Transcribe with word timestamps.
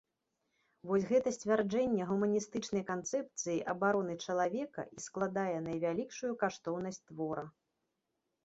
Вось 0.91 1.03
гэта 1.09 1.33
сцвярджэнне 1.35 2.07
гуманістычнай 2.11 2.83
канцэпцыі 2.91 3.61
абароны 3.73 4.15
чалавека 4.25 4.87
і 4.97 5.05
складае 5.09 5.55
найвялікшую 5.67 6.33
каштоўнасць 6.47 7.01
твора. 7.09 7.45